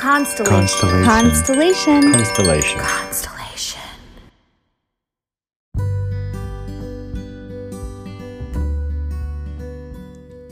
[0.00, 1.04] Constellation.
[1.04, 1.04] Constellation.
[1.04, 2.80] Constellation.
[2.80, 2.80] Constellation.
[2.80, 3.80] Constellation.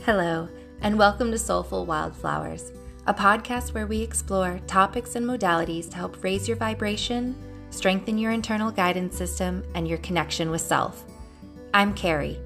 [0.05, 0.47] Hello,
[0.81, 2.71] and welcome to Soulful Wildflowers,
[3.07, 7.35] a podcast where we explore topics and modalities to help raise your vibration,
[7.71, 11.05] strengthen your internal guidance system, and your connection with self.
[11.73, 12.39] I'm Carrie,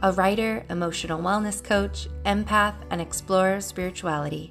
[0.00, 4.50] a writer, emotional wellness coach, empath, and explorer of spirituality.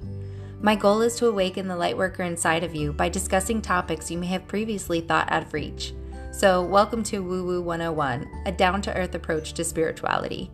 [0.62, 4.26] My goal is to awaken the lightworker inside of you by discussing topics you may
[4.28, 5.92] have previously thought out of reach.
[6.32, 10.50] So, welcome to Woo Woo 101, a down to earth approach to spirituality.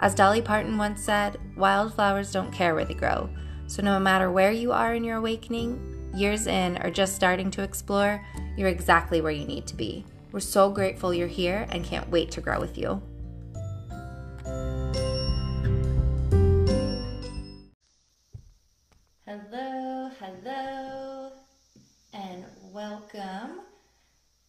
[0.00, 3.30] As Dolly Parton once said, wildflowers don't care where they grow.
[3.68, 7.62] So, no matter where you are in your awakening, years in, or just starting to
[7.62, 8.22] explore,
[8.58, 10.04] you're exactly where you need to be.
[10.30, 13.00] We're so grateful you're here and can't wait to grow with you.
[19.28, 21.32] Hello, hello,
[22.14, 23.60] and welcome.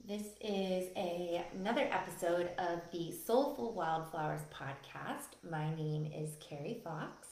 [0.07, 5.35] This is a, another episode of the Soulful Wildflowers podcast.
[5.43, 7.27] My name is Carrie Fox,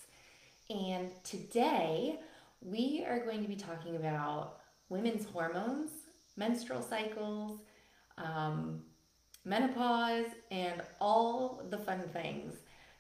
[0.70, 2.20] and today
[2.60, 4.58] we are going to be talking about
[4.90, 5.92] women's hormones,
[6.36, 7.62] menstrual cycles,
[8.18, 8.82] um,
[9.46, 12.56] menopause, and all the fun things.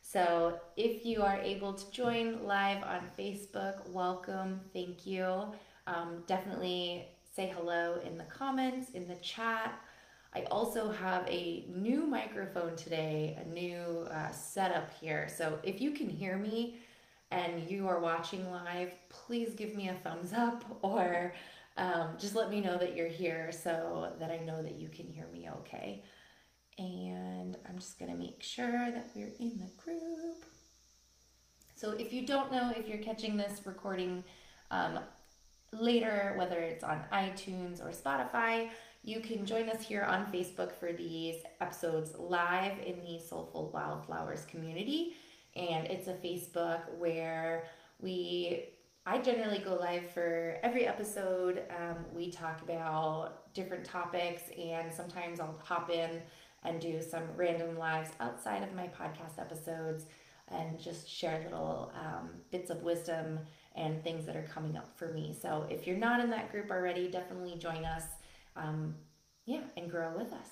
[0.09, 5.47] So, if you are able to join live on Facebook, welcome, thank you.
[5.85, 9.77] Um, definitely say hello in the comments, in the chat.
[10.33, 15.27] I also have a new microphone today, a new uh, setup here.
[15.27, 16.77] So, if you can hear me
[17.31, 21.33] and you are watching live, please give me a thumbs up or
[21.75, 25.07] um, just let me know that you're here so that I know that you can
[25.07, 26.01] hear me okay.
[26.77, 30.45] And I'm just to make sure that we're in the group.
[31.75, 34.23] So if you don't know if you're catching this recording
[34.71, 34.99] um,
[35.71, 38.69] later, whether it's on iTunes or Spotify,
[39.03, 44.45] you can join us here on Facebook for these episodes live in the Soulful Wildflowers
[44.45, 45.13] community.
[45.55, 47.65] And it's a Facebook where
[47.99, 48.69] we
[49.09, 51.63] I generally go live for every episode.
[51.69, 56.21] Um, we talk about different topics, and sometimes I'll pop in
[56.63, 60.05] and do some random lives outside of my podcast episodes
[60.49, 63.39] and just share little um, bits of wisdom
[63.75, 65.35] and things that are coming up for me.
[65.39, 68.03] So if you're not in that group already, definitely join us.
[68.55, 68.95] Um,
[69.45, 70.49] yeah, and grow with us.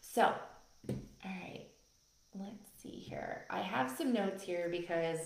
[0.00, 0.32] So,
[0.88, 1.66] all right,
[2.34, 3.44] let's see here.
[3.50, 5.18] I have some notes here because,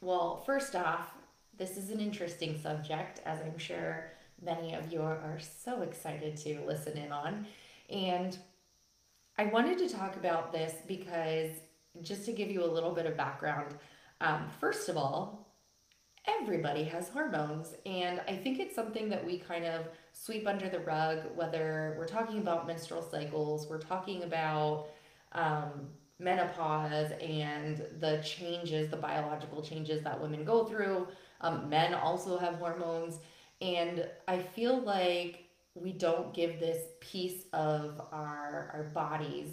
[0.00, 1.10] well, first off,
[1.56, 6.60] this is an interesting subject, as I'm sure many of you are so excited to
[6.64, 7.46] listen in on.
[7.90, 8.38] And
[9.38, 11.52] I wanted to talk about this because,
[12.02, 13.76] just to give you a little bit of background,
[14.20, 15.54] um, first of all,
[16.26, 17.74] everybody has hormones.
[17.86, 22.08] And I think it's something that we kind of sweep under the rug, whether we're
[22.08, 24.88] talking about menstrual cycles, we're talking about
[25.32, 25.88] um,
[26.18, 31.06] menopause and the changes, the biological changes that women go through.
[31.42, 33.20] Um, men also have hormones.
[33.60, 35.47] And I feel like
[35.82, 39.48] we don't give this piece of our, our bodies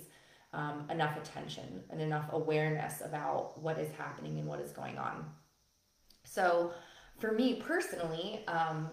[0.53, 5.25] um, enough attention and enough awareness about what is happening and what is going on.
[6.24, 6.72] So,
[7.19, 8.90] for me personally, um,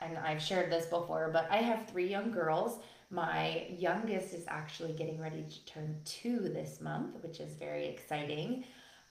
[0.00, 2.80] and I've shared this before, but I have three young girls.
[3.10, 8.64] My youngest is actually getting ready to turn two this month, which is very exciting.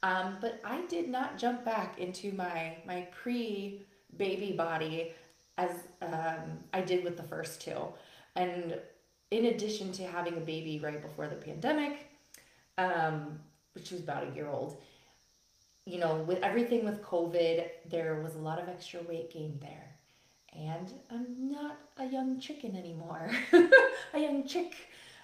[0.03, 5.13] Um, but I did not jump back into my my pre baby body
[5.57, 7.77] as um, I did with the first two.
[8.35, 8.77] And
[9.31, 12.07] in addition to having a baby right before the pandemic,
[12.77, 13.39] um,
[13.73, 14.77] which was about a year old,
[15.85, 19.95] you know, with everything with COVID, there was a lot of extra weight gain there.
[20.53, 23.31] And I'm not a young chicken anymore,
[24.13, 24.75] a young chick.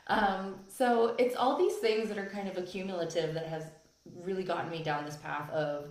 [0.07, 3.65] Um, so it's all these things that are kind of accumulative that has
[4.23, 5.89] really gotten me down this path of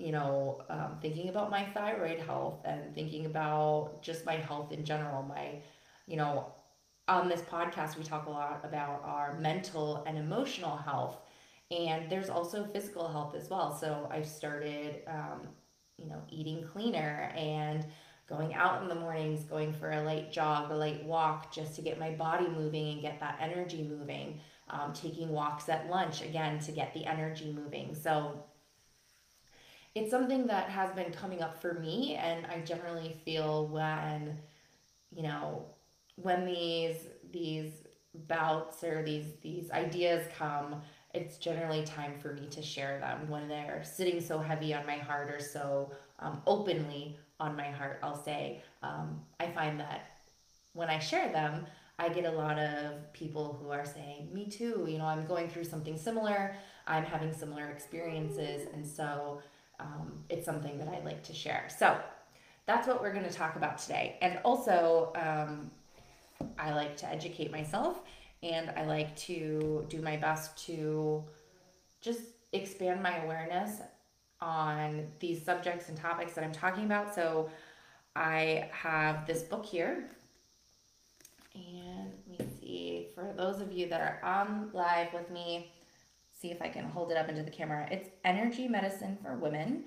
[0.00, 4.84] you know, um, thinking about my thyroid health and thinking about just my health in
[4.84, 5.22] general.
[5.22, 5.62] My,
[6.06, 6.46] you know,
[7.08, 11.18] on this podcast, we talk a lot about our mental and emotional health,
[11.70, 13.76] and there's also physical health as well.
[13.76, 15.48] So I've started, um,
[15.98, 17.84] you know, eating cleaner and
[18.28, 21.82] going out in the mornings, going for a light jog, a light walk, just to
[21.82, 24.40] get my body moving and get that energy moving.
[24.72, 27.92] Um, taking walks at lunch again to get the energy moving.
[27.92, 28.44] So
[29.94, 34.38] it's something that has been coming up for me and i generally feel when
[35.10, 35.64] you know
[36.16, 36.96] when these
[37.32, 37.72] these
[38.26, 40.80] bouts or these these ideas come
[41.12, 44.96] it's generally time for me to share them when they're sitting so heavy on my
[44.96, 45.90] heart or so
[46.20, 48.62] um, openly on my heart, I'll say.
[48.82, 50.06] Um, I find that
[50.72, 51.66] when I share them,
[51.98, 55.48] I get a lot of people who are saying, Me too, you know, I'm going
[55.48, 56.54] through something similar,
[56.86, 59.40] I'm having similar experiences, and so
[59.80, 61.68] um, it's something that I like to share.
[61.76, 61.96] So
[62.66, 64.16] that's what we're going to talk about today.
[64.22, 65.70] And also, um,
[66.58, 68.00] I like to educate myself
[68.42, 71.24] and I like to do my best to
[72.00, 72.20] just
[72.52, 73.80] expand my awareness
[74.40, 77.14] on these subjects and topics that I'm talking about.
[77.14, 77.50] So
[78.16, 80.08] I have this book here.
[81.54, 85.72] And let me see, for those of you that are on live with me,
[86.40, 87.86] see if I can hold it up into the camera.
[87.90, 89.84] It's Energy Medicine for Women.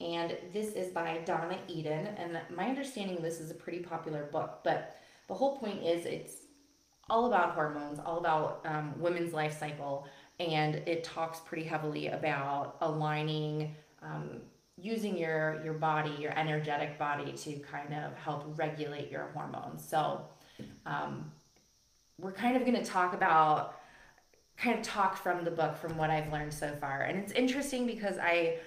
[0.00, 2.08] And this is by Donna Eden.
[2.16, 4.60] And my understanding, of this is a pretty popular book.
[4.64, 4.96] But
[5.28, 6.34] the whole point is it's
[7.08, 10.08] all about hormones, all about um, women's life cycle.
[10.40, 14.40] And it talks pretty heavily about aligning um,
[14.76, 19.88] using your your body, your energetic body, to kind of help regulate your hormones.
[19.88, 20.22] So
[20.84, 21.30] um,
[22.18, 23.76] we're kind of going to talk about
[24.56, 27.86] kind of talk from the book from what I've learned so far, and it's interesting
[27.86, 28.58] because I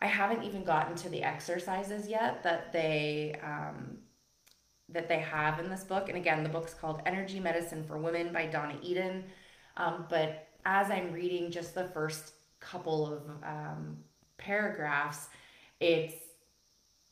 [0.00, 3.98] I haven't even gotten to the exercises yet that they um,
[4.88, 6.08] that they have in this book.
[6.08, 9.24] And again, the book's called Energy Medicine for Women by Donna Eden.
[9.76, 13.98] Um, but as I'm reading just the first couple of um,
[14.38, 15.28] paragraphs,
[15.80, 16.14] it's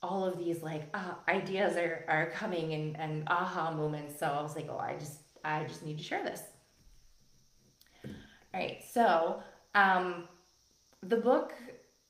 [0.03, 4.19] all of these like uh, ideas are, are coming and, and aha moments.
[4.19, 6.43] So I was like, oh, I just I just need to share this.
[8.53, 9.43] Right, so
[9.75, 10.25] um,
[11.03, 11.53] the book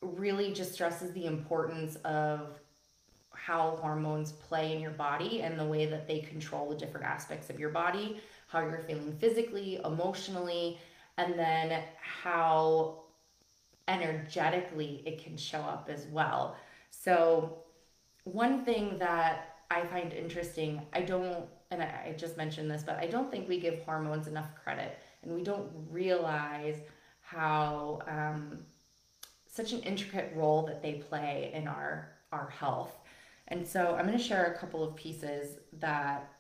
[0.01, 2.59] really just stresses the importance of
[3.33, 7.51] how hormones play in your body and the way that they control the different aspects
[7.51, 10.79] of your body, how you're feeling physically, emotionally,
[11.17, 13.03] and then how
[13.89, 16.57] energetically it can show up as well.
[16.91, 17.59] So,
[18.25, 23.07] one thing that I find interesting, I don't, and I just mentioned this, but I
[23.07, 26.77] don't think we give hormones enough credit and we don't realize
[27.21, 28.61] how um,
[29.47, 32.99] such an intricate role that they play in our our health.
[33.49, 36.31] And so I'm going to share a couple of pieces that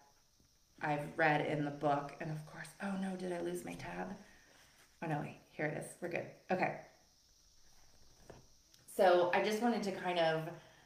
[0.83, 2.13] I've read in the book.
[2.21, 4.15] And of course, oh no, did I lose my tab?
[5.03, 5.87] Oh no, wait, here it is.
[6.01, 6.27] We're good.
[6.51, 6.77] Okay.
[8.95, 10.43] So I just wanted to kind of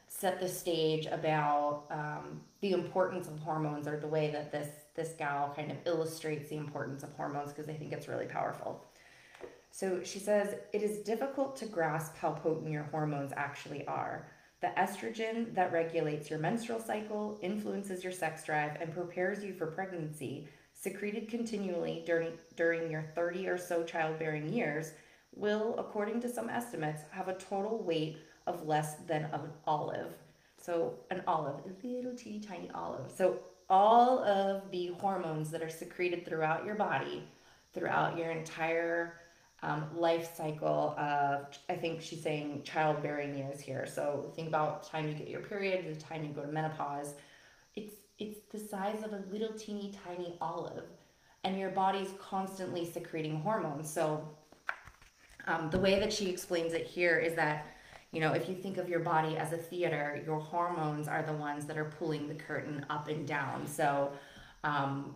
[0.07, 5.13] set the stage about um, the importance of hormones or the way that this this
[5.17, 8.85] gal kind of illustrates the importance of hormones because I think it's really powerful.
[9.71, 14.27] So she says it is difficult to grasp how potent your hormones actually are.
[14.61, 19.67] The estrogen that regulates your menstrual cycle, influences your sex drive, and prepares you for
[19.67, 24.93] pregnancy, secreted continually during, during your 30 or so childbearing years,
[25.35, 30.13] will, according to some estimates, have a total weight of less than an olive.
[30.57, 33.11] So, an olive, a little teeny tiny olive.
[33.11, 33.39] So,
[33.73, 37.27] all of the hormones that are secreted throughout your body,
[37.73, 39.15] throughout your entire
[39.63, 43.87] um, life cycle of, I think she's saying childbearing years here.
[43.87, 47.15] So, think about time you get your period, the time you go to menopause.
[47.75, 50.85] It's it's the size of a little teeny tiny olive,
[51.43, 53.91] and your body's constantly secreting hormones.
[53.91, 54.23] So,
[55.47, 57.65] um, the way that she explains it here is that,
[58.13, 61.33] you know, if you think of your body as a theater, your hormones are the
[61.33, 63.67] ones that are pulling the curtain up and down.
[63.67, 64.11] So,
[64.63, 65.15] um,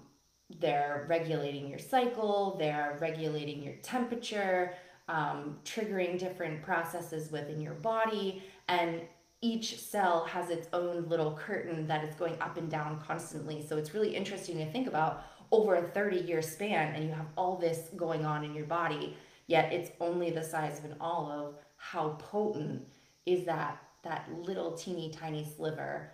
[0.60, 4.74] they're regulating your cycle, they're regulating your temperature,
[5.10, 9.02] um, triggering different processes within your body, and
[9.42, 13.64] each cell has its own little curtain that is going up and down constantly.
[13.66, 17.28] So it's really interesting to think about over a 30 year span, and you have
[17.38, 19.16] all this going on in your body
[19.48, 22.86] yet it's only the size of an olive, how potent
[23.28, 26.10] is that that little teeny tiny sliver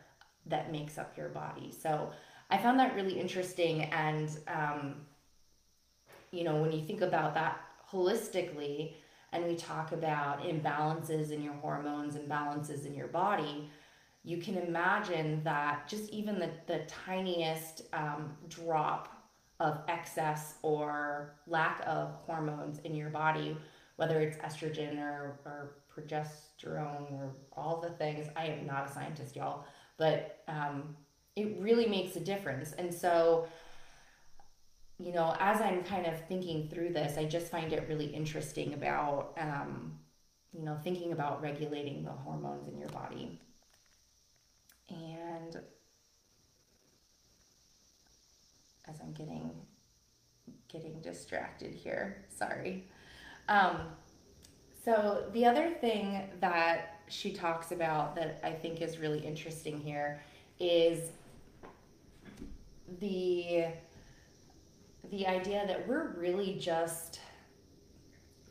[0.48, 1.72] that makes up your body?
[1.72, 2.12] So
[2.50, 4.96] I found that really interesting, and um,
[6.32, 8.96] you know when you think about that holistically,
[9.32, 13.70] and we talk about imbalances in your hormones, imbalances in your body.
[14.26, 19.10] You can imagine that just even the, the tiniest um, drop
[19.60, 23.58] of excess or lack of hormones in your body,
[23.98, 28.28] whether it's estrogen or, or progesterone or all the things.
[28.36, 29.66] I am not a scientist, y'all,
[29.98, 30.96] but um,
[31.36, 32.74] it really makes a difference.
[32.74, 33.48] And so,
[35.00, 38.74] you know, as I'm kind of thinking through this, I just find it really interesting
[38.74, 40.00] about, um,
[40.52, 43.40] you know, thinking about regulating the hormones in your body.
[44.90, 45.60] And
[48.88, 49.52] as I'm getting
[50.74, 52.26] getting distracted here.
[52.30, 52.88] Sorry.
[53.48, 53.78] Um,
[54.84, 60.22] so the other thing that she talks about that I think is really interesting here
[60.60, 61.10] is
[63.00, 63.66] the
[65.12, 67.20] the idea that we're really just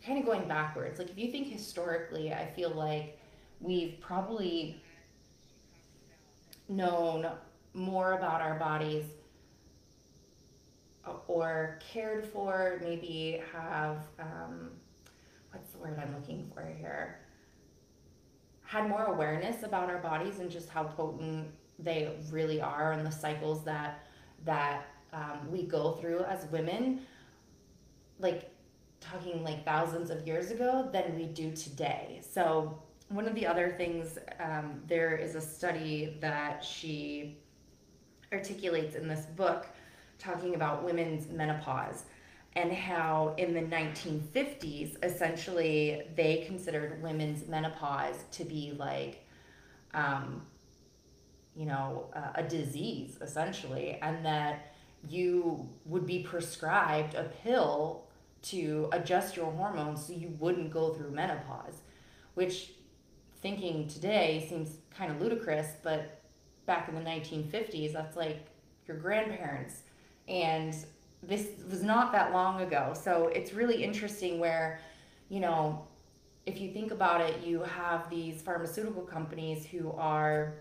[0.04, 0.98] kind of going backwards.
[0.98, 3.18] Like if you think historically, I feel like
[3.60, 4.82] we've probably
[6.68, 7.26] known
[7.74, 9.04] more about our bodies
[11.26, 14.70] or cared for, maybe have, um,
[15.52, 17.18] what's the word I'm looking for here?
[18.64, 23.10] Had more awareness about our bodies and just how potent they really are and the
[23.10, 24.06] cycles that
[24.44, 27.02] that um, we go through as women,
[28.18, 28.50] like
[29.00, 32.20] talking like thousands of years ago, than we do today.
[32.28, 37.36] So one of the other things, um, there is a study that she
[38.32, 39.66] articulates in this book
[40.18, 42.04] talking about women's menopause
[42.54, 49.24] and how in the 1950s, essentially, they considered women's menopause to be like,
[49.94, 50.42] um,
[51.56, 54.74] you know, a disease, essentially, and that
[55.08, 58.04] you would be prescribed a pill
[58.42, 61.80] to adjust your hormones so you wouldn't go through menopause,
[62.34, 62.72] which
[63.40, 66.22] thinking today seems kind of ludicrous, but
[66.66, 68.46] back in the 1950s, that's like
[68.86, 69.82] your grandparents.
[70.28, 70.74] And
[71.22, 72.94] this was not that long ago.
[73.00, 74.80] So it's really interesting where,
[75.28, 75.86] you know,
[76.46, 80.54] if you think about it, you have these pharmaceutical companies who are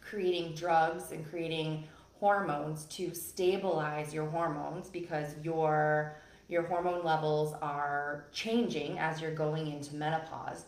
[0.00, 1.84] creating drugs and creating
[2.20, 6.16] hormones to stabilize your hormones because your
[6.48, 10.64] your hormone levels are changing as you're going into menopause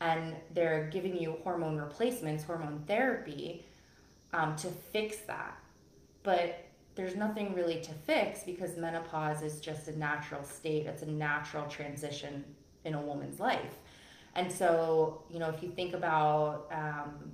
[0.00, 3.64] and they're giving you hormone replacements hormone therapy
[4.32, 5.56] um, to fix that
[6.22, 6.61] but
[6.94, 10.86] there's nothing really to fix because menopause is just a natural state.
[10.86, 12.44] It's a natural transition
[12.84, 13.78] in a woman's life.
[14.34, 17.32] And so you know if you think about um,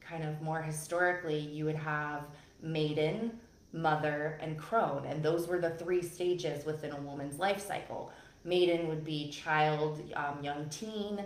[0.00, 2.24] kind of more historically you would have
[2.62, 3.38] maiden
[3.74, 5.04] mother and crone.
[5.04, 8.12] And those were the three stages within a woman's life cycle.
[8.44, 11.24] Maiden would be child um, young teen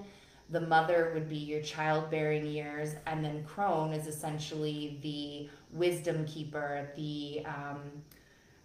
[0.51, 6.89] the mother would be your childbearing years and then crone is essentially the wisdom keeper,
[6.97, 7.81] the um,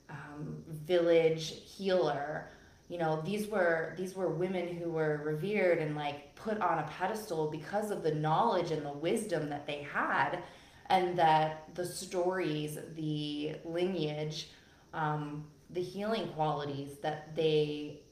[0.10, 2.50] um, village healer.
[2.88, 6.84] You know, these were these were women who were revered and like put on a
[6.84, 10.40] pedestal because of the knowledge and the wisdom that they had,
[10.88, 14.50] and that the stories, the lineage,
[14.94, 18.03] um, the healing qualities that they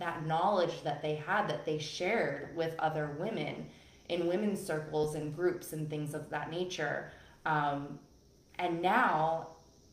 [0.00, 3.66] that knowledge that they had that they shared with other women
[4.08, 7.12] in women's circles and groups and things of that nature.
[7.46, 7.98] Um,
[8.58, 9.48] and now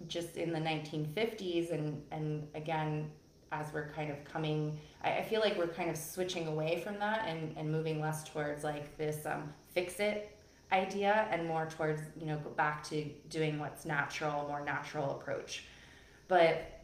[0.08, 3.10] just in the 1950s and and again
[3.52, 7.00] as we're kind of coming I, I, feel like we're kind of switching away from
[7.00, 10.38] that and, and moving less towards like this um, fix it
[10.72, 15.64] idea and more towards you know go back to doing what's natural more natural approach.
[16.28, 16.82] But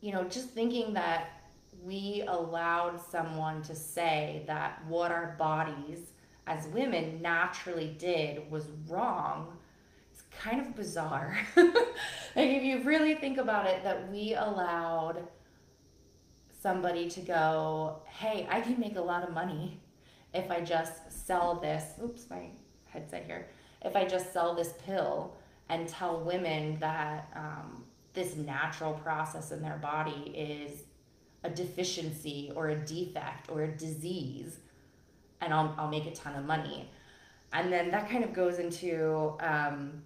[0.00, 1.43] you know just thinking that
[1.84, 6.12] we allowed someone to say that what our bodies
[6.46, 9.56] as women naturally did was wrong
[10.14, 11.36] it's kind of bizarre.
[11.56, 11.66] like
[12.36, 15.26] if you really think about it, that we allowed
[16.60, 19.80] somebody to go, hey, I can make a lot of money
[20.32, 21.84] if I just sell this.
[22.02, 22.46] Oops, my
[22.86, 23.48] headset here.
[23.82, 25.34] If I just sell this pill
[25.68, 30.84] and tell women that um, this natural process in their body is
[31.44, 34.58] a deficiency or a defect or a disease,
[35.40, 36.90] and I'll, I'll make a ton of money.
[37.52, 40.02] And then that kind of goes into um,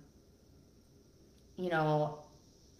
[1.58, 2.20] you know,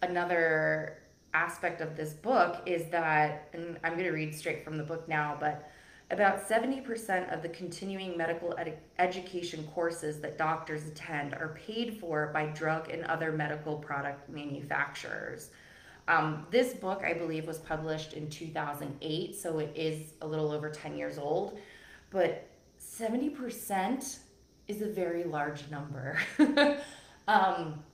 [0.03, 0.99] another
[1.35, 5.09] aspect of this book is that, and I'm going to read straight from the book
[5.09, 5.71] now, but
[6.11, 12.31] about 70% of the continuing medical ed- education courses that doctors attend are paid for
[12.33, 15.51] by drug and other medical product manufacturers.
[16.09, 20.71] Um, this book, I believe, was published in 2008, so it is a little over
[20.71, 21.59] 10 years old.
[22.11, 22.49] But
[22.81, 24.19] 70%
[24.69, 26.19] is a very large number.
[27.29, 27.85] um,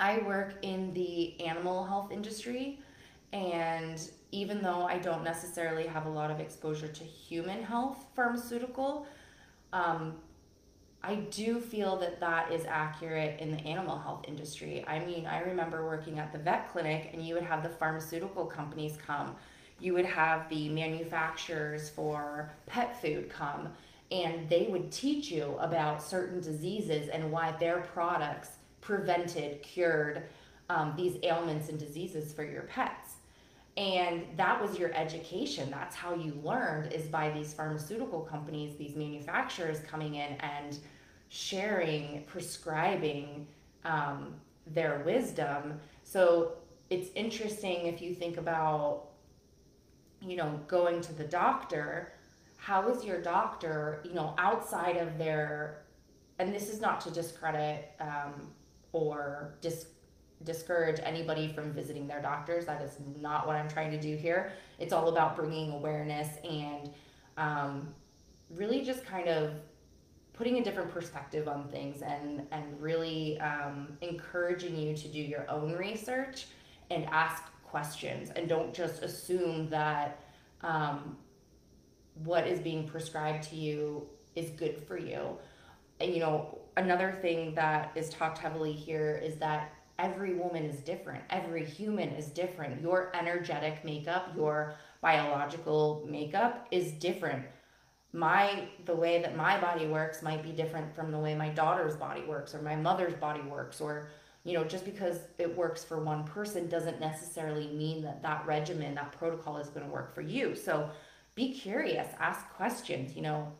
[0.00, 2.80] I work in the animal health industry,
[3.34, 4.00] and
[4.32, 9.06] even though I don't necessarily have a lot of exposure to human health pharmaceutical,
[9.74, 10.14] um,
[11.02, 14.84] I do feel that that is accurate in the animal health industry.
[14.86, 18.44] I mean, I remember working at the vet clinic, and you would have the pharmaceutical
[18.44, 19.34] companies come,
[19.78, 23.70] you would have the manufacturers for pet food come,
[24.10, 28.50] and they would teach you about certain diseases and why their products
[28.82, 30.24] prevented, cured
[30.68, 33.09] um, these ailments and diseases for your pets.
[33.76, 35.70] And that was your education.
[35.70, 40.78] That's how you learned is by these pharmaceutical companies, these manufacturers coming in and
[41.28, 43.46] sharing, prescribing
[43.84, 44.34] um,
[44.66, 45.80] their wisdom.
[46.02, 46.54] So
[46.90, 49.10] it's interesting if you think about,
[50.20, 52.12] you know, going to the doctor.
[52.56, 55.82] How is your doctor, you know, outside of their,
[56.38, 58.48] and this is not to discredit um,
[58.92, 59.86] or dis-
[60.44, 62.64] discourage anybody from visiting their doctors.
[62.66, 64.52] That is not what I'm trying to do here.
[64.78, 66.90] It's all about bringing awareness and
[67.36, 67.94] um,
[68.50, 69.52] really just kind of
[70.32, 75.48] putting a different perspective on things and and really um, encouraging you to do your
[75.50, 76.46] own research
[76.90, 80.24] and ask questions and don't just assume that
[80.62, 81.16] um,
[82.24, 85.36] what is being prescribed to you is good for you
[86.00, 90.80] and you know another thing that is talked heavily here is that every woman is
[90.80, 91.22] different.
[91.30, 92.80] Every human is different.
[92.80, 97.44] Your energetic makeup your biological makeup is different.
[98.12, 101.96] My the way that my body works might be different from the way my daughter's
[101.96, 104.08] body works or my mother's body works or
[104.42, 108.94] you know just because it works for one person doesn't necessarily mean that that regimen
[108.94, 110.56] that protocol is going to work for you.
[110.56, 110.90] So
[111.34, 113.52] be curious ask questions you know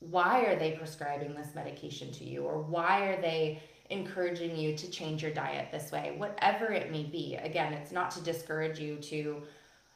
[0.00, 3.62] why are they prescribing this medication to you or why are they
[3.92, 8.10] encouraging you to change your diet this way whatever it may be again it's not
[8.10, 9.42] to discourage you to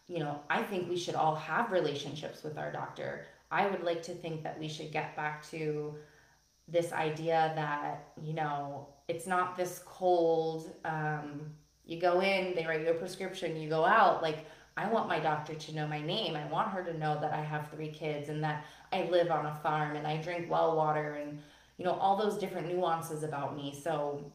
[0.09, 3.27] you know, I think we should all have relationships with our doctor.
[3.51, 5.95] I would like to think that we should get back to
[6.69, 11.41] this idea that, you know, it's not this cold, um,
[11.85, 14.23] you go in, they write you a prescription, you go out.
[14.23, 16.37] Like, I want my doctor to know my name.
[16.37, 19.47] I want her to know that I have three kids and that I live on
[19.47, 21.41] a farm and I drink well water and,
[21.79, 23.79] you know, all those different nuances about me.
[23.83, 24.33] So,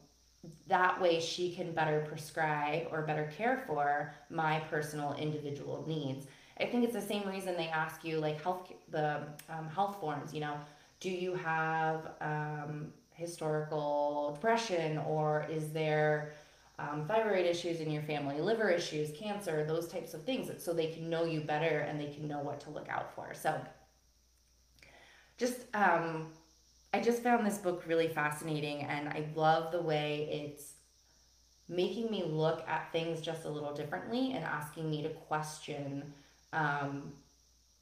[0.66, 6.26] that way she can better prescribe or better care for my personal individual needs.
[6.60, 10.34] I think it's the same reason they ask you like health the um, health forms.
[10.34, 10.56] You know,
[11.00, 16.32] do you have um, historical depression or is there
[16.78, 20.88] um, thyroid issues in your family, liver issues, cancer, those types of things, so they
[20.88, 23.32] can know you better and they can know what to look out for.
[23.34, 23.60] So,
[25.38, 26.28] just um,
[26.92, 30.74] I just found this book really fascinating and I love the way it's
[31.68, 36.12] making me look at things just a little differently and asking me to question,
[36.52, 37.12] um,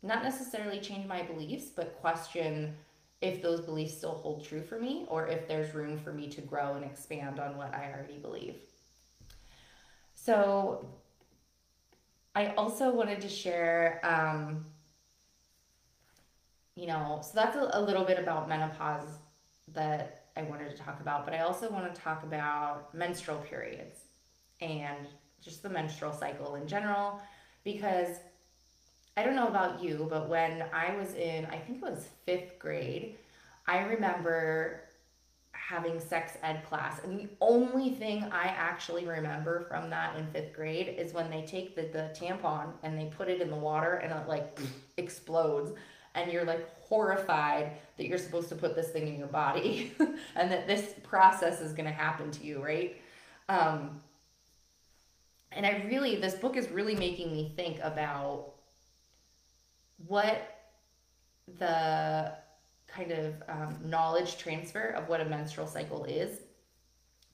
[0.02, 2.76] not necessarily change my beliefs, but question
[3.20, 6.40] if those beliefs still hold true for me or if there's room for me to
[6.40, 8.56] grow and expand on what I already believe.
[10.14, 10.86] So,
[12.34, 14.00] I also wanted to share.
[14.04, 14.66] Um,
[16.80, 19.04] you know, so that's a, a little bit about menopause
[19.74, 23.98] that I wanted to talk about, but I also want to talk about menstrual periods
[24.62, 25.06] and
[25.42, 27.20] just the menstrual cycle in general
[27.64, 28.16] because
[29.14, 32.58] I don't know about you, but when I was in, I think it was fifth
[32.58, 33.16] grade,
[33.66, 34.84] I remember
[35.52, 37.04] having sex ed class.
[37.04, 41.42] And the only thing I actually remember from that in fifth grade is when they
[41.42, 44.58] take the, the tampon and they put it in the water and it like
[44.96, 45.72] explodes
[46.14, 49.92] and you're like horrified that you're supposed to put this thing in your body
[50.36, 53.00] and that this process is going to happen to you, right?
[53.48, 54.00] Um,
[55.52, 58.52] and I really, this book is really making me think about
[60.06, 60.58] what
[61.58, 62.32] the
[62.86, 66.40] kind of um, knowledge transfer of what a menstrual cycle is,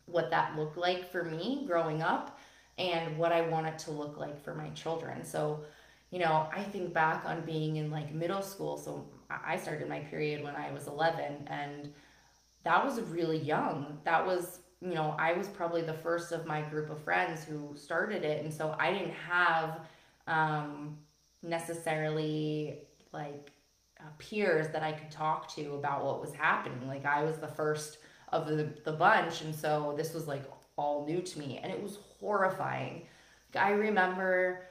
[0.06, 2.38] what that looked like for me growing up,
[2.78, 5.24] and what I want it to look like for my children.
[5.24, 5.64] So,
[6.10, 8.76] you know, I think back on being in like middle school.
[8.76, 11.92] So I started my period when I was 11, and
[12.64, 13.98] that was really young.
[14.04, 17.74] That was, you know, I was probably the first of my group of friends who
[17.76, 18.44] started it.
[18.44, 19.80] And so I didn't have
[20.26, 20.96] um,
[21.42, 22.80] necessarily
[23.12, 23.52] like
[24.00, 26.86] uh, peers that I could talk to about what was happening.
[26.86, 27.98] Like I was the first
[28.30, 29.42] of the, the bunch.
[29.42, 30.44] And so this was like
[30.76, 33.06] all new to me, and it was horrifying.
[33.54, 34.66] I remember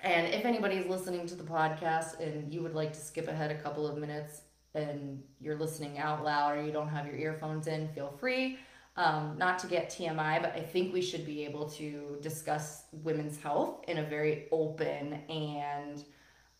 [0.00, 3.60] and if anybody's listening to the podcast and you would like to skip ahead a
[3.60, 4.42] couple of minutes
[4.74, 8.58] and you're listening out loud or you don't have your earphones in, feel free.
[8.96, 13.38] Um, not to get TMI, but I think we should be able to discuss women's
[13.38, 16.04] health in a very open and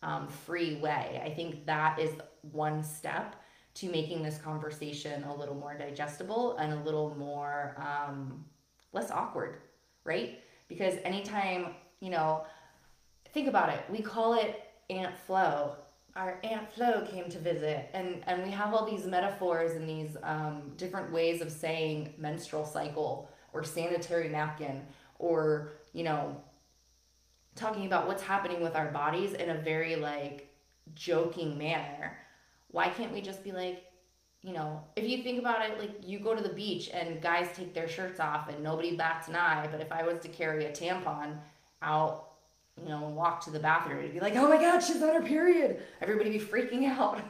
[0.01, 1.21] um, free way.
[1.23, 2.11] I think that is
[2.51, 3.35] one step
[3.75, 8.45] to making this conversation a little more digestible and a little more um,
[8.93, 9.57] less awkward,
[10.03, 10.39] right?
[10.67, 12.45] Because anytime, you know,
[13.33, 13.83] think about it.
[13.89, 15.75] We call it Aunt Flo.
[16.15, 20.17] Our Aunt Flo came to visit, and, and we have all these metaphors and these
[20.23, 24.81] um, different ways of saying menstrual cycle or sanitary napkin
[25.17, 26.35] or, you know,
[27.55, 30.53] talking about what's happening with our bodies in a very like
[30.95, 32.17] joking manner.
[32.71, 33.85] Why can't we just be like,
[34.41, 37.49] you know, if you think about it, like you go to the beach and guys
[37.55, 39.67] take their shirts off and nobody bats an eye.
[39.69, 41.37] But if I was to carry a tampon
[41.81, 42.28] out,
[42.83, 45.21] you know, walk to the bathroom, it'd be like, oh my God, she's on her
[45.21, 45.81] period.
[46.01, 47.21] Everybody be freaking out.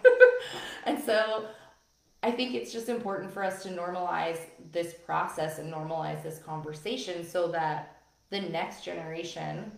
[0.85, 1.47] and so
[2.21, 4.39] I think it's just important for us to normalize
[4.71, 7.97] this process and normalize this conversation so that
[8.29, 9.71] the next generation,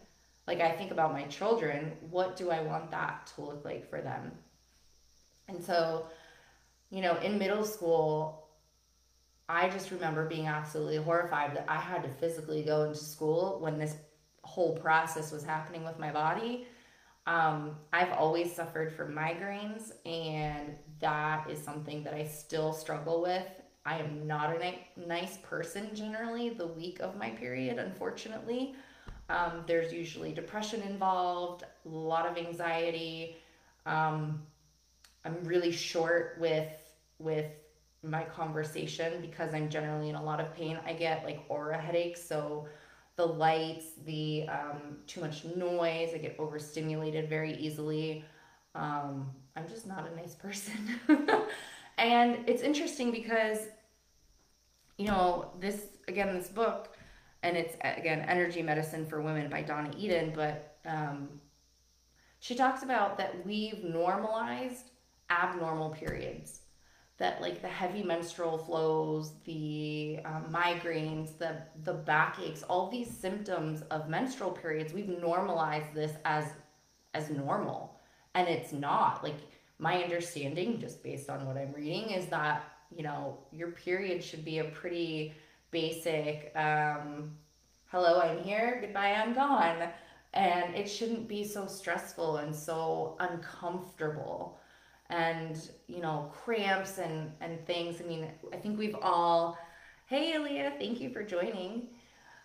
[0.48, 4.02] like I think about my children, what do I want that to look like for
[4.02, 4.32] them?
[5.48, 6.08] And so,
[6.90, 8.48] you know, in middle school,
[9.48, 13.78] I just remember being absolutely horrified that I had to physically go into school when
[13.78, 13.96] this
[14.52, 16.68] whole process was happening with my body.
[17.26, 23.48] Um, I've always suffered from migraines, and that is something that I still struggle with.
[23.86, 28.76] I am not a ni- nice person generally the week of my period, unfortunately.
[29.30, 33.38] Um, there's usually depression involved, a lot of anxiety.
[33.86, 34.42] Um,
[35.24, 36.74] I'm really short with
[37.20, 37.52] with
[38.04, 40.78] my conversation because I'm generally in a lot of pain.
[40.86, 42.68] I get like aura headaches, so
[43.22, 48.26] the lights, the um, too much noise, I get overstimulated very easily.
[48.74, 51.00] Um, I'm just not a nice person.
[52.00, 53.60] and it's interesting because,
[54.98, 56.98] you know, this, again, this book,
[57.44, 61.30] and it's, again, Energy Medicine for Women by Donna Eden, but um,
[62.40, 64.90] she talks about that we've normalized
[65.30, 66.61] abnormal periods
[67.22, 73.84] that like the heavy menstrual flows the um, migraines the the backaches all these symptoms
[73.92, 76.46] of menstrual periods we've normalized this as
[77.14, 77.96] as normal.
[78.34, 79.24] And it's not.
[79.24, 79.38] Like
[79.80, 82.64] my understanding just based on what i'm reading is that
[82.96, 85.34] you know your period should be a pretty
[85.72, 87.32] basic um,
[87.88, 89.90] hello i'm here goodbye i'm gone.
[90.34, 94.61] And it shouldn't be so stressful and so uncomfortable
[95.12, 98.02] and you know cramps and and things.
[98.02, 99.58] I mean i think we've all
[100.08, 101.88] hey Aaliyah, thank you for joining.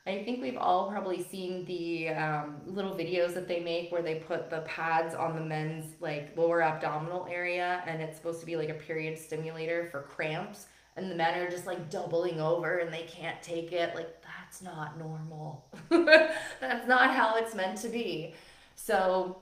[0.06, 4.16] I think we've all probably seen the um, little videos that they make where they
[4.16, 8.54] put the pads on the men's like lower abdominal area and it's supposed to be
[8.54, 12.92] like a period stimulator for cramps and the men are just like doubling over and
[12.92, 13.94] they can't take it.
[13.94, 15.66] Like that's not normal.
[15.90, 18.34] That's not how it's meant to be.
[18.76, 19.38] So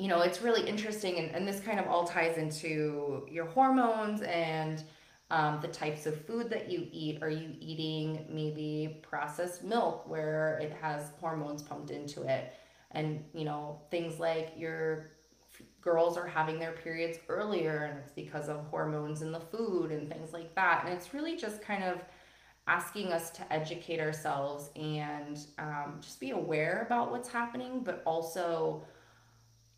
[0.00, 4.22] you know, it's really interesting, and, and this kind of all ties into your hormones
[4.22, 4.82] and
[5.30, 7.22] um, the types of food that you eat.
[7.22, 12.54] Are you eating maybe processed milk where it has hormones pumped into it?
[12.92, 15.10] And, you know, things like your
[15.82, 20.08] girls are having their periods earlier and it's because of hormones in the food and
[20.10, 20.82] things like that.
[20.84, 22.00] And it's really just kind of
[22.66, 28.82] asking us to educate ourselves and um, just be aware about what's happening, but also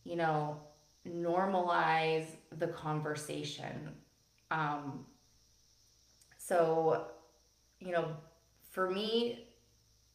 [0.05, 0.61] you know,
[1.09, 2.27] normalize
[2.59, 3.91] the conversation.
[4.51, 5.05] Um,
[6.38, 7.07] so,
[7.81, 8.09] you know,
[8.71, 9.47] for me,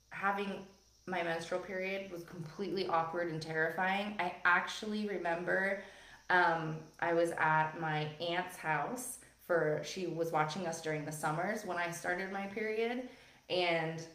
[0.10, 0.66] having
[1.06, 4.16] my menstrual period was completely awkward and terrifying.
[4.20, 5.82] I actually remember
[6.30, 11.66] um, I was at my aunt's house for she was watching us during the summers
[11.66, 13.08] when I started my period,
[13.50, 14.06] and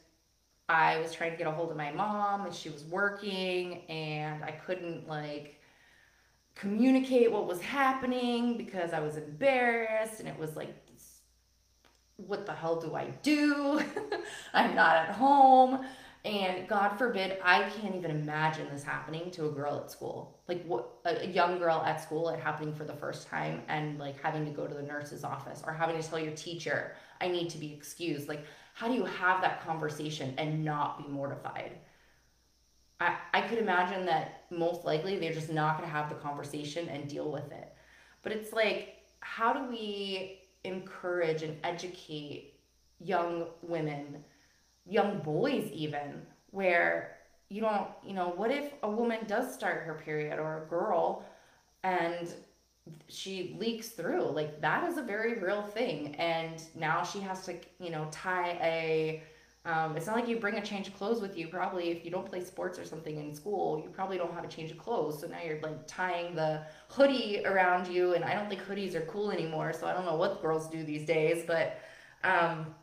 [0.69, 4.45] I was trying to get a hold of my mom, and she was working, and
[4.45, 5.59] I couldn't like
[6.55, 10.75] communicate what was happening because I was embarrassed and it was like
[12.17, 13.81] what the hell do I do?
[14.55, 15.85] I'm not at home.
[16.25, 20.38] And God forbid, I can't even imagine this happening to a girl at school.
[20.47, 24.21] Like what a young girl at school, it happening for the first time and like
[24.23, 27.51] having to go to the nurse's office or having to tell your teacher, I need
[27.51, 28.29] to be excused.
[28.29, 31.73] Like, how do you have that conversation and not be mortified?
[33.03, 36.88] I, I could imagine that most likely they're just not going to have the conversation
[36.88, 37.73] and deal with it.
[38.23, 42.55] But it's like, how do we encourage and educate
[43.01, 44.19] young women,
[44.87, 47.17] young boys, even, where
[47.49, 51.25] you don't, you know, what if a woman does start her period or a girl
[51.83, 52.33] and
[53.09, 54.31] she leaks through?
[54.31, 56.15] Like, that is a very real thing.
[56.17, 59.23] And now she has to, you know, tie a
[59.64, 61.46] um, it's not like you bring a change of clothes with you.
[61.46, 64.48] Probably, if you don't play sports or something in school, you probably don't have a
[64.48, 65.20] change of clothes.
[65.20, 69.03] So now you're like tying the hoodie around you, and I don't think hoodies are
[69.03, 69.72] cool anymore.
[69.72, 71.79] So I don't know what girls do these days, but
[72.25, 72.75] um,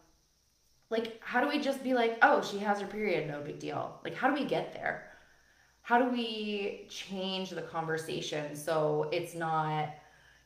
[0.89, 3.99] like, how do we just be like, oh, she has her period, no big deal?
[4.05, 5.11] Like, how do we get there?
[5.81, 9.89] How do we change the conversation so it's not,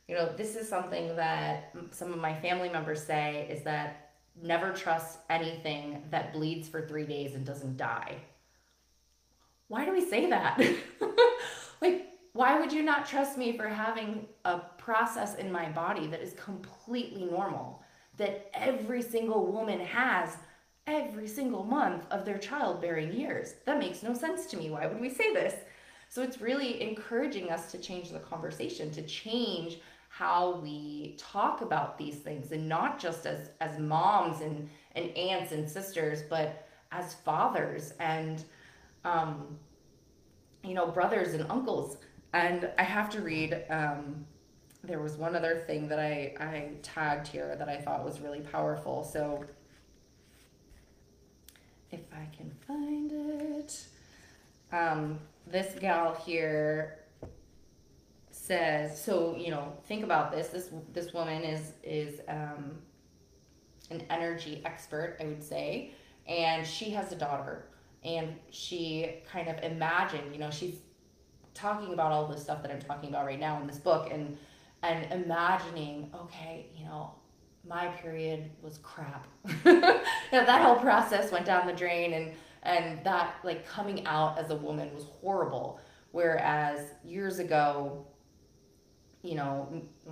[0.08, 4.03] you know, this is something that some of my family members say is that
[4.40, 8.16] never trust anything that bleeds for three days and doesn't die.
[9.68, 10.60] why do we say that?
[11.80, 16.20] like, why would you not trust me for having a process in my body that
[16.20, 17.82] is completely normal,
[18.16, 20.36] that every single woman has
[20.86, 23.54] every single month of their childbearing years?
[23.66, 24.70] That makes no sense to me.
[24.70, 25.54] Why would we say this?
[26.08, 29.78] So it's really encouraging us to change the conversation, to change
[30.16, 35.50] how we talk about these things and not just as as moms and and aunts
[35.50, 38.44] and sisters but as fathers and
[39.04, 39.58] um,
[40.62, 41.98] you know brothers and uncles.
[42.32, 44.24] And i have to read um,
[44.84, 48.40] there was one other thing that i i tagged here that i thought was really
[48.40, 49.02] powerful.
[49.02, 49.44] So
[51.90, 53.84] if i can find it.
[54.70, 57.03] Um, this gal here
[58.44, 60.48] says so you know think about this.
[60.48, 62.76] This this woman is is um,
[63.90, 65.92] an energy expert i would say
[66.26, 67.66] and she has a daughter.
[68.02, 70.76] And she kind of imagined you know she's
[71.54, 74.36] talking about all the stuff that i'm talking about right now in this book and
[74.82, 77.14] and imagining okay you know
[77.66, 79.26] my period was crap.
[80.32, 82.32] You know, that whole process went down the drain and
[82.64, 85.80] and that like coming out as a woman was horrible.
[86.10, 88.04] Whereas years ago
[89.24, 89.66] you know,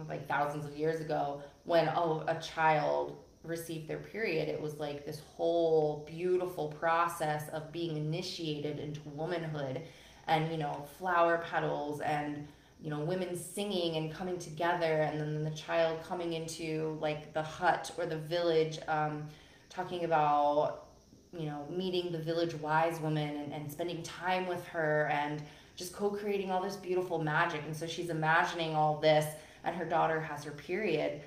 [0.09, 5.05] like thousands of years ago, when oh, a child received their period, it was like
[5.05, 9.83] this whole beautiful process of being initiated into womanhood
[10.27, 12.49] and, you know, flower petals and,
[12.81, 17.43] you know, women singing and coming together, and then the child coming into like the
[17.43, 19.29] hut or the village, um,
[19.69, 20.82] talking about,
[21.37, 25.43] you know, meeting the village wise woman and, and spending time with her and,
[25.77, 27.63] just co-creating all this beautiful magic.
[27.67, 29.27] And so she's imagining all this
[29.65, 31.23] and her daughter has her period.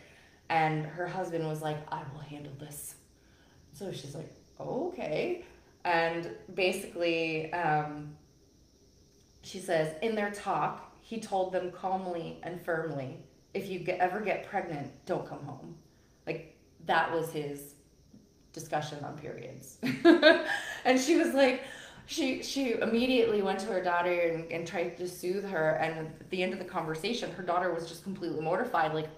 [0.50, 2.96] And her husband was like i will handle this.
[3.74, 5.46] So she's like okay.
[5.84, 8.16] And basically um,
[9.42, 13.18] she says in their talk he told them calmly and firmly
[13.54, 15.76] if you get, ever get pregnant don't come home.
[16.28, 17.75] Like that was his
[18.56, 19.78] discussion on periods.
[20.86, 21.64] And she was like
[22.08, 25.72] she she immediately went to her daughter and, and tried to soothe her.
[25.72, 29.10] And at the end of the conversation her daughter was just completely mortified like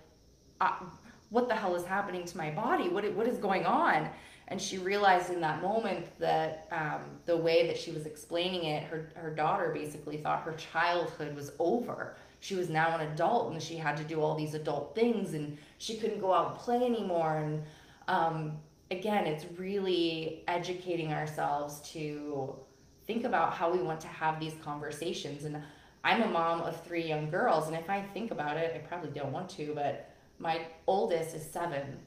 [1.30, 2.90] what the hell is happening to my body?
[2.90, 4.10] What, what is going on?
[4.50, 8.84] And she realized in that moment that um, the way that she was explaining it
[8.84, 12.16] her, her daughter basically thought her childhood was over.
[12.40, 15.58] She was now an adult and she had to do all these adult things and
[15.80, 17.38] she couldn't go out and play anymore.
[17.38, 17.64] And
[18.08, 18.54] um,
[18.92, 22.56] again it's really educating ourselves to
[23.08, 25.46] think about how we want to have these conversations.
[25.46, 25.64] And
[26.04, 29.10] I'm a mom of three young girls, and if I think about it, I probably
[29.10, 31.98] don't want to, but my oldest is seven.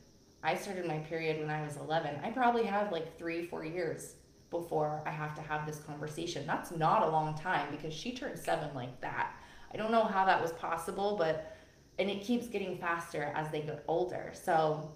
[0.43, 2.21] I started my period when I was 11.
[2.23, 4.15] I probably have like three, four years
[4.51, 6.47] before I have to have this conversation.
[6.47, 9.35] That's not a long time because she turned seven like that.
[9.73, 11.57] I don't know how that was possible, but,
[11.99, 14.33] and it keeps getting faster as they get older.
[14.33, 14.91] So,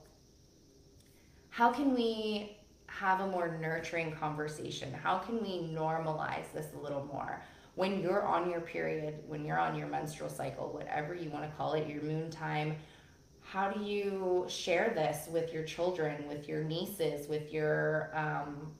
[1.55, 4.93] how can we have a more nurturing conversation?
[4.93, 7.41] How can we normalize this a little more?
[7.77, 11.57] When you're on your period, when you're on your menstrual cycle, whatever you want to
[11.57, 12.75] call it, your moon time,
[13.41, 18.73] how do you share this with your children, with your nieces, with your um,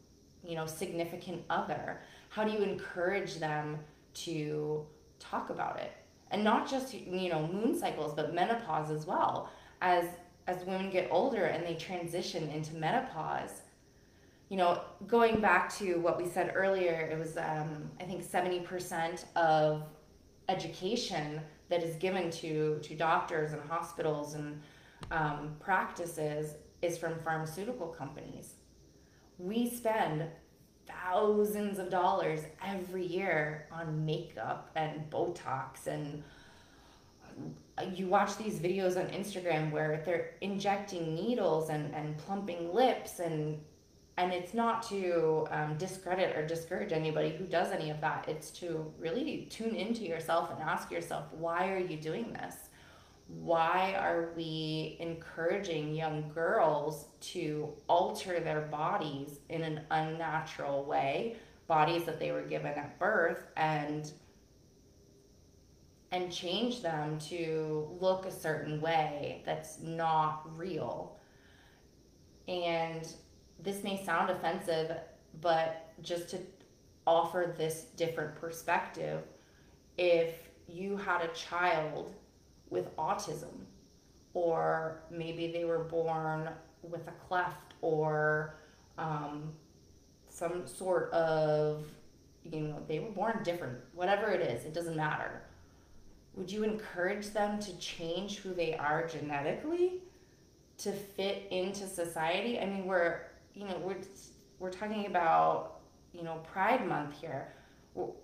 [0.43, 2.01] you know significant other?
[2.29, 3.79] How do you encourage them
[4.15, 4.85] to
[5.21, 5.93] talk about it?
[6.33, 9.49] And not just you know moon cycles, but menopause as well.
[9.81, 10.07] As
[10.47, 13.63] as women get older and they transition into menopause,
[14.49, 19.25] you know, going back to what we said earlier, it was, um, I think, 70%
[19.37, 19.85] of
[20.49, 24.61] education that is given to, to doctors and hospitals and
[25.11, 28.55] um, practices is from pharmaceutical companies.
[29.39, 30.27] We spend
[30.87, 36.23] thousands of dollars every year on makeup and Botox and
[37.95, 43.61] you watch these videos on Instagram where they're injecting needles and, and plumping lips and
[44.17, 48.27] and it's not to um, discredit or discourage anybody who does any of that.
[48.29, 52.55] It's to really tune into yourself and ask yourself why are you doing this?
[53.27, 62.05] Why are we encouraging young girls to alter their bodies in an unnatural way bodies
[62.05, 64.13] that they were given at birth and
[66.15, 71.19] and change them to look a certain way that's not real
[72.49, 73.07] and
[73.63, 74.97] this may sound offensive,
[75.41, 76.39] but just to
[77.07, 79.23] offer this different perspective,
[79.97, 80.35] if
[80.69, 82.15] you had a child
[82.71, 83.67] with autism,
[84.35, 86.49] or maybe they were born
[86.83, 88.57] with a cleft or
[88.99, 89.53] um,
[90.29, 91.87] some sort of
[92.51, 95.41] you know, they were born different, whatever it is, it doesn't matter.
[96.37, 100.03] Would you encourage them to change who they are genetically
[100.79, 102.59] to fit into society?
[102.59, 103.21] I mean, we're,
[103.55, 103.97] you know, we're,
[104.59, 105.81] we're talking about,
[106.13, 107.53] you know, Pride Month here.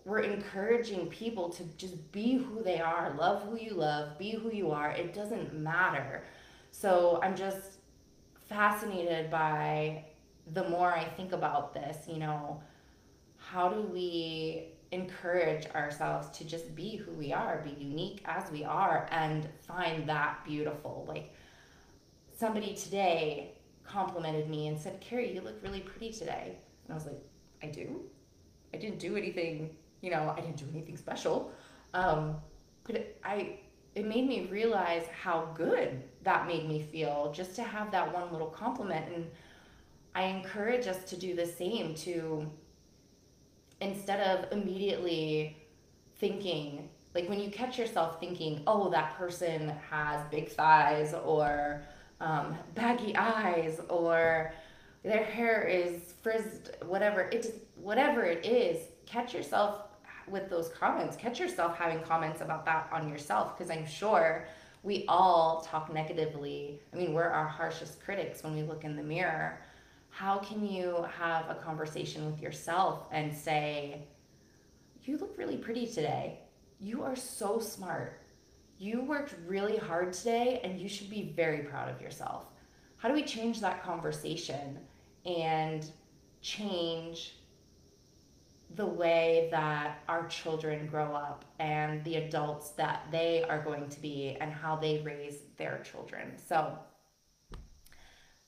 [0.04, 4.50] We're, encouraging people to just be who they are, love who you love, be who
[4.50, 4.90] you are.
[4.90, 6.24] It doesn't matter.
[6.72, 7.78] So I'm just
[8.48, 10.06] fascinated by
[10.52, 12.60] the more I think about this, you know,
[13.36, 18.64] how do we encourage ourselves to just be who we are, be unique as we
[18.64, 21.04] are, and find that beautiful?
[21.08, 21.32] Like,
[22.36, 23.52] somebody today
[23.84, 26.56] complimented me and said, Carrie, you look really pretty today.
[26.84, 27.20] And I was like,
[27.62, 28.00] I do?
[28.72, 31.52] I didn't do anything, you know, I didn't do anything special.
[31.92, 32.36] Um,
[32.84, 33.58] but it, I,
[33.94, 38.32] it made me realize how good that made me feel just to have that one
[38.32, 39.06] little compliment.
[39.14, 39.26] And
[40.14, 42.50] I encourage us to do the same to
[43.80, 45.56] instead of immediately
[46.18, 51.82] thinking like when you catch yourself thinking oh that person has big thighs or
[52.20, 54.52] um, baggy eyes or
[55.02, 57.30] their hair is frizzed whatever
[57.76, 59.90] whatever it is catch yourself
[60.30, 61.16] with those comments.
[61.16, 64.46] Catch yourself having comments about that on yourself because i'm sure
[64.82, 66.80] we all talk negatively.
[66.92, 69.60] I mean we're our harshest critics when we look in the mirror
[70.10, 74.02] how can you have a conversation with yourself and say,
[75.04, 76.40] You look really pretty today.
[76.78, 78.20] You are so smart.
[78.78, 82.46] You worked really hard today and you should be very proud of yourself.
[82.96, 84.78] How do we change that conversation
[85.24, 85.90] and
[86.42, 87.36] change
[88.76, 94.00] the way that our children grow up and the adults that they are going to
[94.00, 96.32] be and how they raise their children?
[96.36, 96.78] So,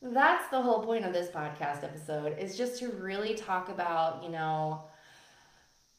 [0.02, 4.30] that's the whole point of this podcast episode is just to really talk about, you
[4.30, 4.82] know,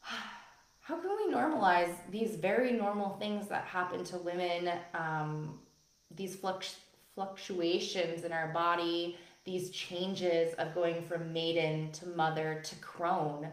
[0.00, 5.58] how can we normalize these very normal things that happen to women, um,
[6.14, 6.36] these
[7.14, 13.48] fluctuations in our body, these changes of going from maiden to mother to crone.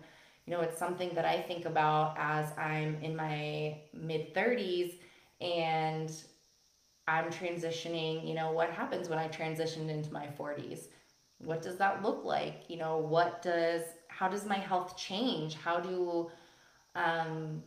[0.45, 4.95] You know, it's something that I think about as I'm in my mid 30s
[5.39, 6.11] and
[7.11, 10.87] I'm transitioning, you know, what happens when I transition into my 40s?
[11.39, 12.63] What does that look like?
[12.69, 15.55] You know, what does, how does my health change?
[15.55, 16.31] How do,
[16.95, 17.63] um,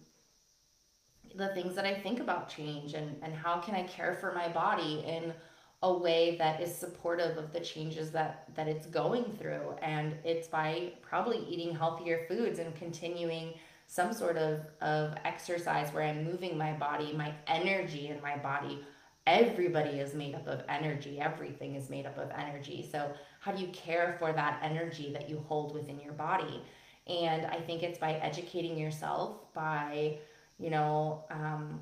[1.35, 4.49] the things that I think about change and, and how can I care for my
[4.49, 5.35] body in
[5.83, 9.75] a way that is supportive of the changes that, that it's going through.
[9.83, 13.53] And it's by probably eating healthier foods and continuing
[13.89, 18.81] some sort of, of exercise where I'm moving my body, my energy in my body
[19.27, 21.21] everybody is made up of energy.
[21.21, 22.89] Everything is made up of energy.
[22.91, 26.63] So how do you care for that energy that you hold within your body?
[27.07, 30.17] And i think it's by educating yourself by
[30.59, 31.81] you know um,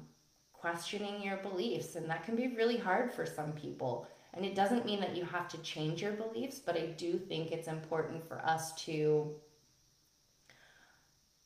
[0.52, 1.96] questioning your beliefs.
[1.96, 4.06] And that can be really hard for some people.
[4.34, 7.52] And it doesn't mean that you have to change your beliefs but i do think
[7.52, 9.34] it's important for us to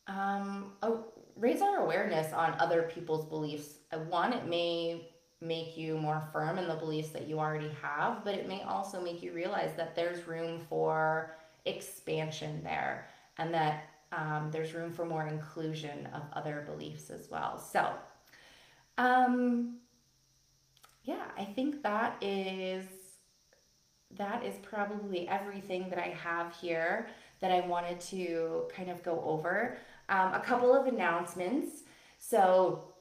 [0.07, 0.73] um,
[1.37, 3.79] raise our awareness on other people's beliefs.
[4.09, 5.09] One it may
[5.41, 9.01] make you more firm in the beliefs that you already have, but it may also
[9.01, 15.05] make you realize that there's room for expansion there and that um, there's room for
[15.05, 17.59] more inclusion of other beliefs as well.
[17.59, 17.91] So,
[18.97, 19.77] um,
[21.05, 22.85] yeah, I think that is
[24.17, 27.09] that is probably everything that I have here
[27.41, 29.77] that I wanted to kind of go over.
[30.09, 31.83] Um, a couple of announcements.
[32.19, 32.95] So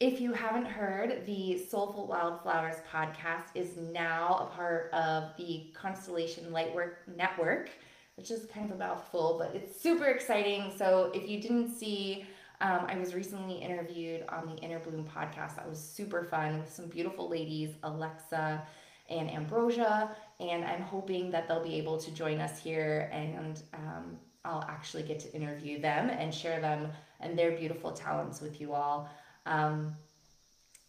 [0.00, 6.46] if you haven't heard, the Soulful Wildflowers podcast is now a part of the Constellation
[6.50, 7.70] Lightwork Network,
[8.16, 10.72] which is kind of a mouthful, but it's super exciting.
[10.76, 12.24] So if you didn't see,
[12.60, 15.56] um, I was recently interviewed on the Inner Bloom podcast.
[15.56, 18.62] That was super fun with some beautiful ladies, Alexa
[19.08, 20.16] and Ambrosia.
[20.40, 25.04] And I'm hoping that they'll be able to join us here and um, I'll actually
[25.04, 26.88] get to interview them and share them
[27.20, 29.08] and their beautiful talents with you all.
[29.46, 29.94] Um,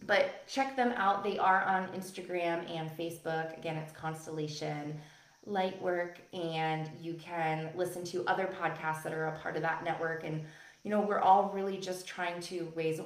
[0.05, 1.23] but check them out.
[1.23, 3.57] They are on Instagram and Facebook.
[3.57, 4.99] Again, it's Constellation
[5.47, 10.23] Lightwork, and you can listen to other podcasts that are a part of that network.
[10.23, 10.43] And
[10.83, 12.99] you know, we're all really just trying to raise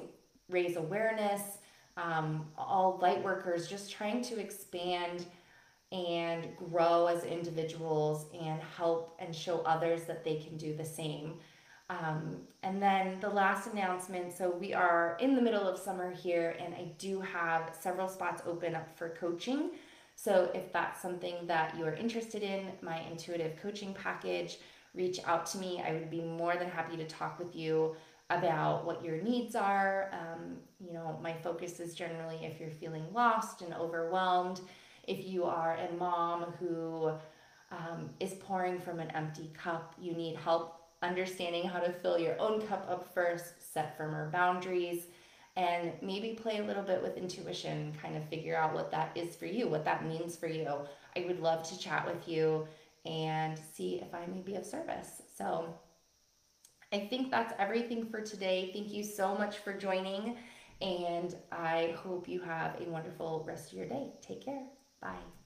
[0.48, 1.42] raise awareness.
[1.96, 5.26] Um, all light workers just trying to expand
[5.90, 11.34] and grow as individuals and help and show others that they can do the same.
[11.90, 16.56] Um, and then the last announcement so, we are in the middle of summer here,
[16.60, 19.70] and I do have several spots open up for coaching.
[20.14, 24.58] So, if that's something that you are interested in, my intuitive coaching package
[24.94, 25.82] reach out to me.
[25.86, 27.96] I would be more than happy to talk with you
[28.30, 30.10] about what your needs are.
[30.12, 34.60] Um, you know, my focus is generally if you're feeling lost and overwhelmed,
[35.06, 37.10] if you are a mom who
[37.70, 42.38] um, is pouring from an empty cup, you need help understanding how to fill your
[42.40, 45.06] own cup up first, set firmer boundaries,
[45.56, 49.34] and maybe play a little bit with intuition, kind of figure out what that is
[49.34, 50.68] for you, what that means for you.
[51.16, 52.66] I would love to chat with you
[53.04, 55.22] and see if I may be of service.
[55.36, 55.74] So
[56.92, 58.70] I think that's everything for today.
[58.72, 60.36] Thank you so much for joining,
[60.80, 64.12] and I hope you have a wonderful rest of your day.
[64.22, 64.62] Take care.
[65.00, 65.37] Bye.